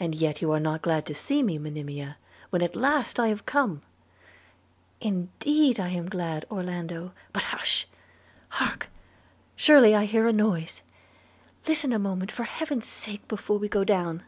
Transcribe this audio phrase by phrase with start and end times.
[0.00, 2.16] 'And yet you are not glad to see me, Monimia,
[2.48, 3.82] when at last I am come?'
[5.02, 7.86] 'Indeed I am glad, Orlando; but hush!
[8.48, 8.88] hark,
[9.54, 10.80] surely I heard a noise.
[11.68, 14.22] Listen a moment, for heaven's sake, before we go down.'